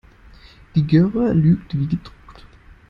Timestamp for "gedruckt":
1.85-2.47